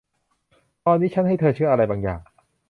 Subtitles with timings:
[0.85, 2.19] ตอนนี้ชั้นให้เธอเชื่ออะไรบางอย่าง